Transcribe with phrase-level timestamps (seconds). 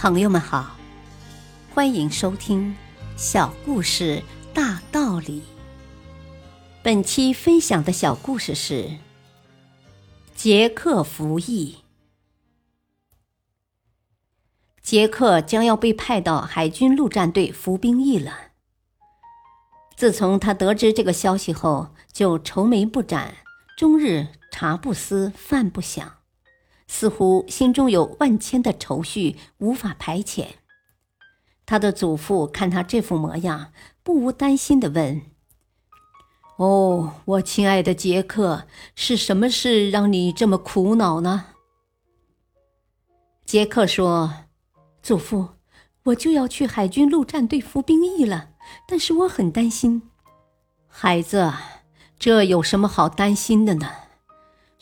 [0.00, 0.78] 朋友们好，
[1.74, 2.74] 欢迎收听
[3.18, 4.22] 《小故事
[4.54, 5.40] 大道理》。
[6.82, 8.96] 本期分享的小故事是
[10.34, 11.80] 杰克服役。
[14.80, 18.52] 杰克将要被派到海军陆战队服兵役了。
[19.96, 23.34] 自从他得知这个消息后，就愁眉不展，
[23.76, 26.19] 终日茶不思饭不想。
[26.92, 30.46] 似乎心中有万千的愁绪无法排遣。
[31.64, 33.72] 他的祖父看他这副模样，
[34.02, 35.22] 不无担心地问
[36.58, 38.64] ：“哦，我亲爱的杰克，
[38.96, 41.46] 是什么事让你这么苦恼呢？”
[43.46, 44.46] 杰克说
[45.00, 45.50] ：“祖父，
[46.02, 48.50] 我就要去海军陆战队服兵役了，
[48.88, 50.02] 但是我很担心。”
[50.90, 51.52] 孩子，
[52.18, 53.88] 这有什么好担心的呢？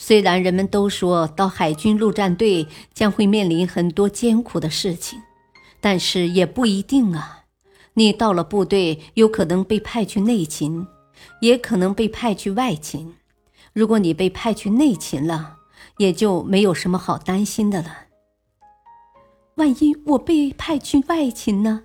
[0.00, 5.20] 虽然人们都说到海军陆战队将会面临很多艰苦的事情，
[5.80, 7.44] 但是也不一定啊。
[7.94, 10.86] 你到了部队，有可能被派去内勤，
[11.40, 13.16] 也可能被派去外勤。
[13.72, 15.56] 如果你被派去内勤了，
[15.98, 18.06] 也就没有什么好担心的了。
[19.56, 21.82] 万一我被派去外勤呢？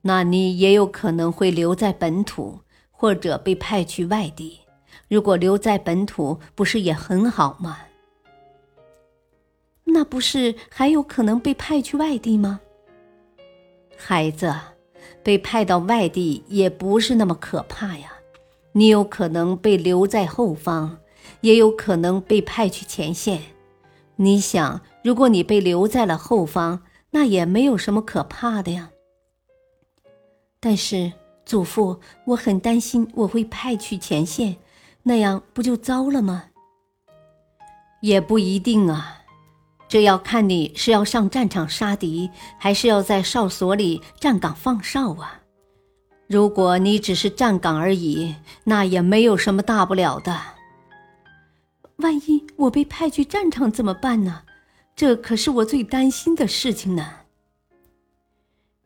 [0.00, 2.60] 那你也有可能会留在本土，
[2.90, 4.60] 或者被派去外地。
[5.08, 7.78] 如果留在本土，不是也很好吗？
[9.84, 12.60] 那不是还有可能被派去外地吗？
[13.96, 14.54] 孩子，
[15.22, 18.12] 被派到外地也不是那么可怕呀。
[18.72, 20.98] 你有可能被留在后方，
[21.40, 23.42] 也有可能被派去前线。
[24.16, 28.90] 你想，如果你被留在了后方，那也没有什么可怕的呀。
[30.60, 31.12] 但是，
[31.46, 34.56] 祖父，我很担心我会派去前线。
[35.08, 36.44] 那样不就糟了吗？
[38.02, 39.22] 也不一定啊，
[39.88, 42.28] 这要看你是要上战场杀敌，
[42.58, 45.40] 还是要在哨所里站岗放哨啊。
[46.26, 50.38] 如果你只是站岗而已，那也没有什么大不了的。
[51.96, 54.42] 万一我被派去战场怎么办呢？
[54.94, 57.08] 这可是我最担心的事情呢。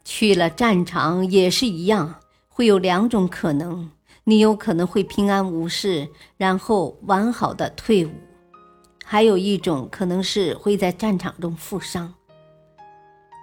[0.05, 2.15] 去了战场也是一样，
[2.49, 3.91] 会有两种可能。
[4.25, 8.10] 你有可能会平安无事，然后完好的退伍；
[9.05, 12.15] 还有一种可能是会在战场中负伤。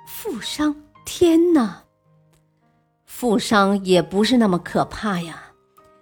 [0.07, 0.75] 负伤？
[1.05, 1.83] 天哪！
[3.05, 5.43] 负伤也不是那么可怕呀。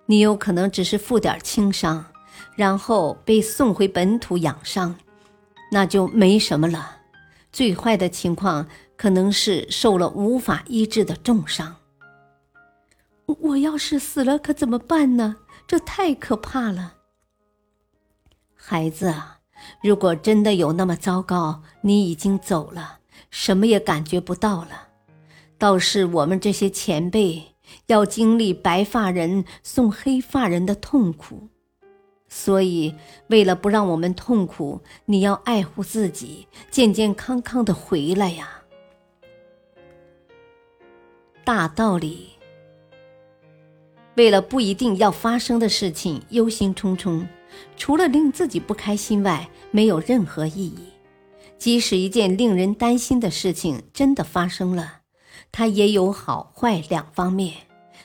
[0.06, 2.06] 你有可能只是负点轻伤，
[2.56, 4.96] 然后被送回本土养伤，
[5.72, 6.98] 那就没什么了。
[7.52, 11.76] 最坏的情况可能是受了无法医治的重伤。
[13.28, 15.38] 我要是死了可怎么办呢？
[15.68, 16.96] 这太可怕了，
[18.56, 19.40] 孩子啊！
[19.84, 23.00] 如果真的有那么糟糕，你已经走了，
[23.30, 24.88] 什么也感觉不到了。
[25.58, 27.56] 倒是我们这些前辈
[27.88, 31.50] 要经历白发人送黑发人的痛苦，
[32.30, 32.96] 所以
[33.28, 38.62] 为了不让我们痛苦，你要爱护自己，健健康康的回来呀。
[41.44, 42.37] 大道理。
[44.18, 47.24] 为了不一定要发生的事情忧心忡忡，
[47.78, 50.80] 除了令自己不开心外，没有任何意义。
[51.60, 55.02] 即使一件令人担心的事情真的发生了，
[55.52, 57.54] 它也有好坏两方面，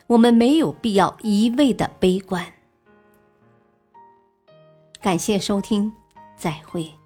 [0.07, 2.47] 我们没有必要一味的悲观。
[5.01, 5.91] 感谢收听，
[6.37, 7.02] 再会。